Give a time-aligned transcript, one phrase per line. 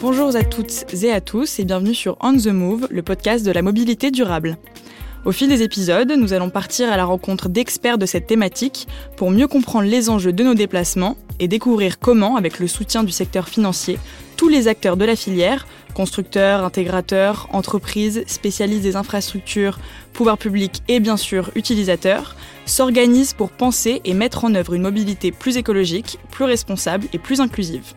[0.00, 3.50] Bonjour à toutes et à tous et bienvenue sur On the Move, le podcast de
[3.50, 4.56] la mobilité durable.
[5.26, 8.88] Au fil des épisodes, nous allons partir à la rencontre d'experts de cette thématique
[9.18, 13.12] pour mieux comprendre les enjeux de nos déplacements et découvrir comment, avec le soutien du
[13.12, 13.98] secteur financier,
[14.38, 19.78] tous les acteurs de la filière, constructeurs, intégrateurs, entreprises, spécialistes des infrastructures,
[20.14, 25.32] pouvoirs publics et bien sûr utilisateurs, s'organisent pour penser et mettre en œuvre une mobilité
[25.32, 27.92] plus écologique, plus responsable et plus inclusive.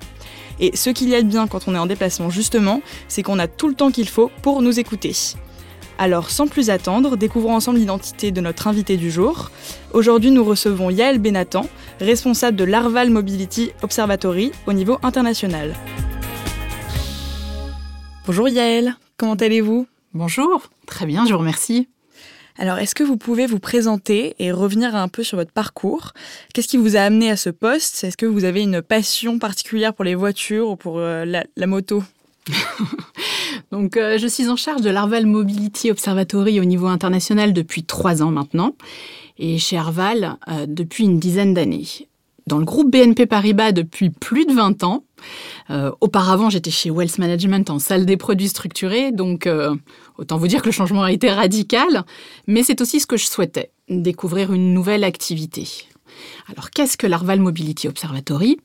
[0.59, 3.39] Et ce qu'il y a de bien quand on est en déplacement justement, c'est qu'on
[3.39, 5.15] a tout le temps qu'il faut pour nous écouter.
[5.97, 9.51] Alors sans plus attendre, découvrons ensemble l'identité de notre invité du jour.
[9.93, 11.67] Aujourd'hui nous recevons Yael Benatan,
[11.99, 15.75] responsable de l'Arval Mobility Observatory au niveau international.
[18.25, 19.87] Bonjour Yael, comment allez-vous?
[20.13, 21.87] Bonjour, très bien, je vous remercie.
[22.57, 26.13] Alors, est-ce que vous pouvez vous présenter et revenir un peu sur votre parcours?
[26.53, 28.03] Qu'est-ce qui vous a amené à ce poste?
[28.03, 32.03] Est-ce que vous avez une passion particulière pour les voitures ou pour euh, la, moto?
[33.73, 38.21] Donc, euh, je suis en charge de l'Arval Mobility Observatory au niveau international depuis trois
[38.21, 38.75] ans maintenant,
[39.39, 41.87] et chez Arval euh, depuis une dizaine d'années.
[42.45, 45.05] Dans le groupe BNP Paribas depuis plus de 20 ans.
[46.01, 49.47] auparavant, j'étais chez Wealth Management en salle des produits structurés, donc
[50.17, 52.03] Autant vous dire que le changement a été radical,
[52.45, 55.67] mais c'est aussi ce que je souhaitais, découvrir une nouvelle activité.
[56.51, 58.59] Alors qu'est-ce que l'Arval Mobility Observatory?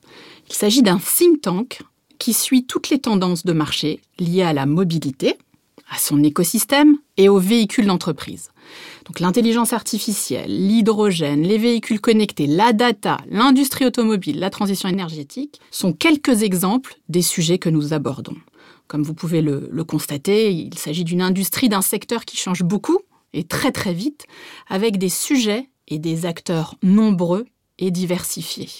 [0.48, 1.80] Il s'agit d'un think tank
[2.18, 5.36] qui suit toutes les tendances de marché liées à la mobilité,
[5.90, 8.50] à son écosystème et aux véhicules d'entreprise.
[9.06, 15.92] Donc l'intelligence artificielle, l'hydrogène, les véhicules connectés, la data, l'industrie automobile, la transition énergétique sont
[15.92, 18.36] quelques exemples des sujets que nous abordons.
[18.86, 22.98] Comme vous pouvez le, constater, il s'agit d'une industrie, d'un secteur qui change beaucoup
[23.34, 24.26] et très très vite,
[24.68, 27.46] avec des sujets et des acteurs nombreux
[27.78, 28.70] et diversifiés.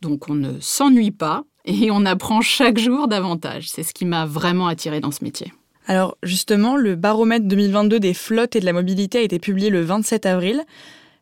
[0.00, 3.68] Donc on ne s'ennuie pas et on apprend chaque jour davantage.
[3.68, 5.52] C'est ce qui m'a vraiment attiré dans ce métier.
[5.86, 9.82] Alors justement, le baromètre 2022 des flottes et de la mobilité a été publié le
[9.82, 10.64] 27 avril.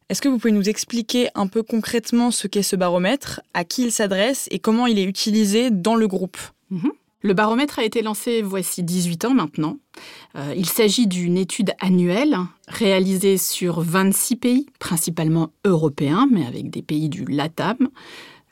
[0.09, 3.85] Est-ce que vous pouvez nous expliquer un peu concrètement ce qu'est ce baromètre, à qui
[3.85, 6.37] il s'adresse et comment il est utilisé dans le groupe?
[6.71, 6.93] Mhm.
[7.25, 9.79] Le baromètre a été lancé voici 18 ans maintenant.
[10.37, 16.83] Euh, il s'agit d'une étude annuelle réalisée sur 26 pays, principalement européens, mais avec des
[16.83, 17.89] pays du LATAM,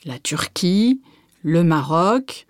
[0.04, 1.00] la Turquie,
[1.42, 2.46] le Maroc.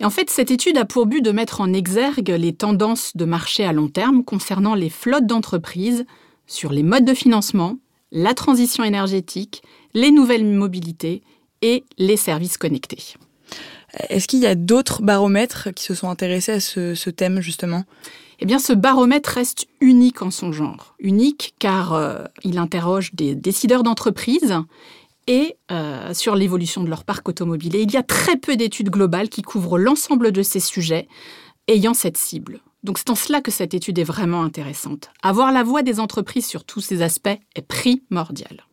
[0.00, 3.24] Et en fait, cette étude a pour but de mettre en exergue les tendances de
[3.24, 6.06] marché à long terme concernant les flottes d'entreprises
[6.46, 7.78] sur les modes de financement,
[8.12, 9.62] la transition énergétique,
[9.94, 11.22] les nouvelles mobilités
[11.62, 13.14] et les services connectés.
[14.08, 17.84] Est-ce qu'il y a d'autres baromètres qui se sont intéressés à ce, thème justement?
[18.40, 20.94] Eh bien, ce baromètre reste unique en son genre.
[21.00, 24.54] Unique car euh, il interroge des décideurs d'entreprise
[25.28, 27.76] et euh, sur l'évolution de leur parc automobile.
[27.76, 31.06] Et il y a très peu d'études globales qui couvrent l'ensemble de ces sujets
[31.68, 32.60] ayant cette cible.
[32.82, 35.10] Donc c'est en cela que cette étude est vraiment intéressante.
[35.22, 38.64] Avoir la voix des entreprises sur tous ces aspects est primordial.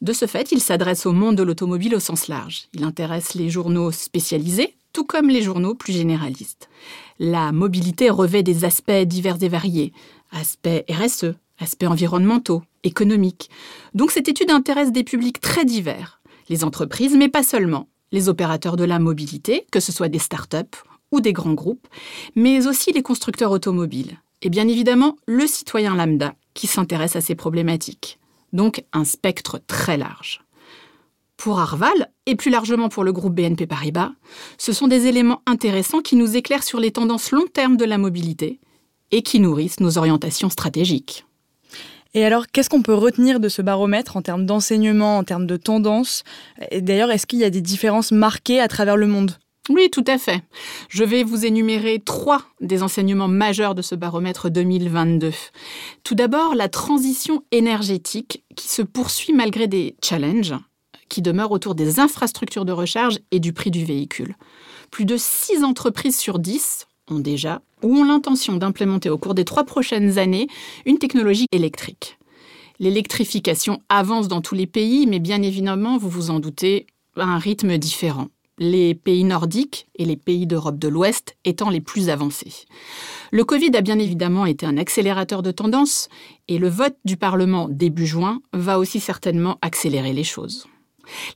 [0.00, 2.68] De ce fait, il s'adresse au monde de l'automobile au sens large.
[2.72, 6.68] Il intéresse les journaux spécialisés, tout comme les journaux plus généralistes.
[7.18, 9.92] La mobilité revêt des aspects divers et variés,
[10.30, 13.50] aspects RSE, aspects environnementaux, économiques.
[13.94, 18.76] Donc cette étude intéresse des publics très divers, les entreprises, mais pas seulement, les opérateurs
[18.76, 20.76] de la mobilité, que ce soit des start-up
[21.12, 21.86] ou des grands groupes,
[22.34, 27.34] mais aussi les constructeurs automobiles, et bien évidemment le citoyen lambda qui s'intéresse à ces
[27.34, 28.18] problématiques
[28.52, 30.42] donc un spectre très large.
[31.36, 34.12] Pour Arval, et plus largement pour le groupe BNP Paribas,
[34.56, 37.98] ce sont des éléments intéressants qui nous éclairent sur les tendances long terme de la
[37.98, 38.58] mobilité
[39.10, 41.25] et qui nourrissent nos orientations stratégiques.
[42.16, 45.58] Et alors, qu'est-ce qu'on peut retenir de ce baromètre en termes d'enseignement, en termes de
[45.58, 46.24] tendances
[46.70, 49.32] Et d'ailleurs, est-ce qu'il y a des différences marquées à travers le monde?
[49.68, 50.42] Oui, tout à fait.
[50.88, 55.30] Je vais vous énumérer trois des enseignements majeurs de ce baromètre 2022.
[56.04, 60.54] Tout d'abord, la transition énergétique qui se poursuit malgré des challenges
[61.10, 64.36] qui demeurent autour des infrastructures de recharge et du prix du véhicule.
[64.90, 69.44] Plus de 6 entreprises sur 10 ont déjà ou ont l'intention d'implémenter au cours des
[69.44, 70.48] trois prochaines années
[70.84, 72.18] une technologie électrique.
[72.78, 76.86] L'électrification avance dans tous les pays, mais bien évidemment, vous vous en doutez,
[77.16, 81.80] à un rythme différent les pays nordiques et les pays d'Europe de l'Ouest étant les
[81.80, 82.66] plus avancés.
[83.30, 86.08] Le Covid a bien évidemment été un accélérateur de tendance
[86.48, 90.66] et le vote du Parlement début juin va aussi certainement accélérer les choses.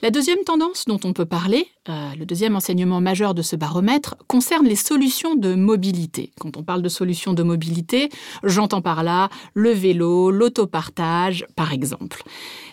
[0.02, 4.16] La deuxième tendance dont on peut parler, euh, le deuxième enseignement majeur de ce baromètre,
[4.26, 6.32] concerne les solutions de mobilité.
[6.40, 8.08] Quand on parle de solutions de mobilité,
[8.44, 12.22] j'entends par là le vélo, l'autopartage, par exemple.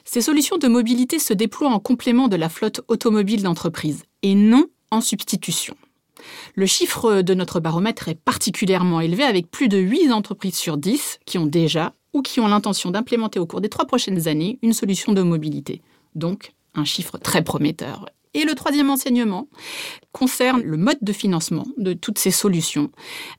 [0.06, 4.66] Ces solutions de mobilité se déploient en complément de la flotte automobile d'entreprise et non
[4.92, 5.76] en substitution.
[6.56, 11.20] Le chiffre de notre baromètre est particulièrement élevé avec plus de 8 entreprises sur 10
[11.26, 14.74] qui ont déjà ou qui ont l'intention d'implémenter au cours des trois prochaines années une
[14.74, 15.82] solution de mobilité.
[16.78, 18.06] Un chiffre très prometteur.
[18.34, 19.48] Et le troisième enseignement
[20.12, 22.92] concerne le mode de financement de toutes ces solutions.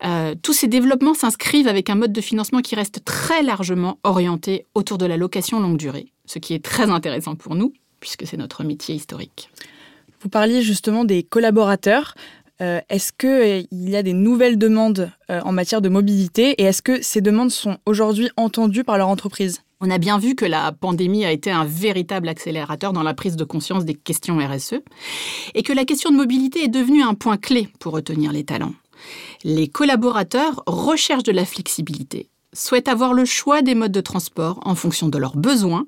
[0.04, 4.66] Euh, tous ces développements s'inscrivent avec un mode de financement qui reste très largement orienté
[4.74, 8.36] autour de la location longue durée, ce qui est très intéressant pour nous, puisque c'est
[8.36, 9.50] notre métier historique.
[10.20, 12.16] Vous parliez justement des collaborateurs.
[12.60, 16.82] Euh, est-ce qu'il euh, y a des nouvelles demandes en matière de mobilité et est-ce
[16.82, 19.60] que ces demandes sont aujourd'hui entendues par leur entreprise?
[19.80, 23.36] On a bien vu que la pandémie a été un véritable accélérateur dans la prise
[23.36, 24.80] de conscience des questions RSE
[25.54, 28.74] et que la question de mobilité est devenue un point clé pour retenir les talents.
[29.44, 34.74] Les collaborateurs recherchent de la flexibilité, souhaitent avoir le choix des modes de transport en
[34.74, 35.86] fonction de leurs besoins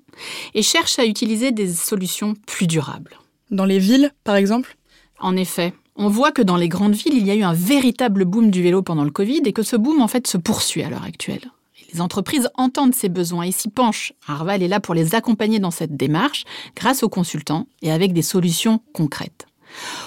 [0.55, 3.19] et cherchent à utiliser des solutions plus durables.
[3.51, 4.77] Dans les villes, par exemple?
[5.19, 8.25] En effet, on voit que dans les grandes villes, il y a eu un véritable
[8.25, 10.91] boom du vélo pendant le Covid et que ce boom, en fait, se poursuit à
[10.91, 11.51] l'heure actuelle.
[11.93, 14.13] Les entreprises entendent ces besoins et s'y penchent.
[14.27, 16.45] Arval est là pour les accompagner dans cette démarche
[16.77, 19.47] grâce aux consultants et avec des solutions concrètes.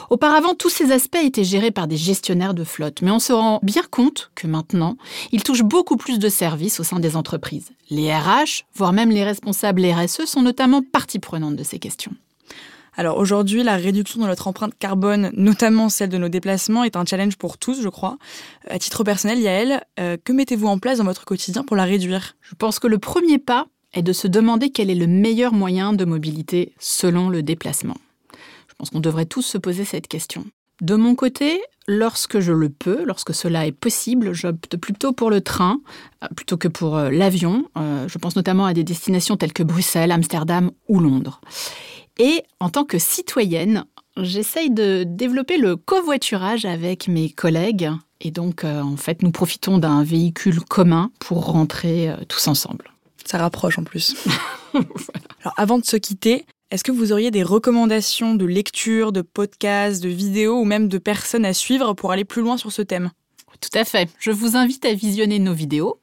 [0.09, 3.59] Auparavant, tous ces aspects étaient gérés par des gestionnaires de flotte, mais on se rend
[3.63, 4.97] bien compte que maintenant,
[5.31, 7.71] ils touchent beaucoup plus de services au sein des entreprises.
[7.89, 12.13] Les RH, voire même les responsables RSE, sont notamment partie prenante de ces questions.
[12.95, 17.05] Alors aujourd'hui, la réduction de notre empreinte carbone, notamment celle de nos déplacements, est un
[17.05, 18.17] challenge pour tous, je crois.
[18.69, 22.35] À titre personnel, Yael, euh, que mettez-vous en place dans votre quotidien pour la réduire?
[22.41, 25.93] Je pense que le premier pas est de se demander quel est le meilleur moyen
[25.93, 27.97] de mobilité selon le déplacement.
[28.67, 30.45] Je pense qu'on devrait tous se poser cette question.
[30.81, 35.41] De mon côté, lorsque je le peux, lorsque cela est possible, j'opte plutôt pour le
[35.41, 35.79] train
[36.23, 37.65] euh, plutôt que pour euh, l'avion.
[37.75, 41.41] je pense notamment à des destinations telles que Bruxelles, Amsterdam ou Londres.
[42.19, 43.85] Et en tant que citoyenne,
[44.17, 47.89] j'essaye de développer le covoiturage avec mes collègues.
[48.21, 52.91] Et donc, euh, en fait, nous profitons d'un véhicule commun pour rentrer euh, tous ensemble.
[53.25, 54.15] Ça rapproche en plus.
[54.73, 60.01] Alors, avant de se quitter, est-ce que vous auriez des recommandations de lecture, de podcasts,
[60.01, 63.11] de vidéos ou même de personnes à suivre pour aller plus loin sur ce thème?
[63.61, 64.09] Tout à fait.
[64.19, 65.99] Je vous invite à visionner nos vidéos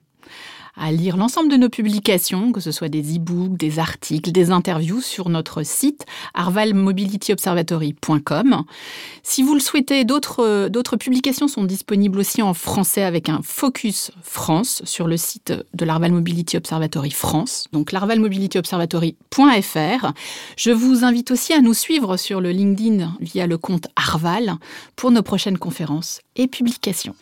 [0.77, 5.01] à lire l'ensemble de nos publications, que ce soit des e-books, des articles, des interviews
[5.01, 8.65] sur notre site arvalmobilityobservatory.com.
[9.23, 14.83] Si vous le souhaitez, d'autres publications sont disponibles aussi en français avec un focus France
[14.85, 20.13] sur le site de l'Arval Mobility Observatory France, donc larvalmobilityobservatory.fr.
[20.57, 24.55] Je vous invite aussi à nous suivre sur le LinkedIn via le compte Arval
[24.97, 27.15] pour nos prochaines conférences et publications.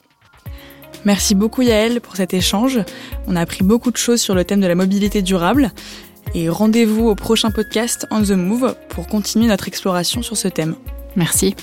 [1.04, 2.80] Merci beaucoup Yael pour cet échange.
[3.26, 5.70] On a appris beaucoup de choses sur le thème de la mobilité durable.
[6.34, 10.74] Et rendez-vous au prochain podcast On the Move pour continuer notre exploration sur ce thème.
[11.16, 11.54] Merci.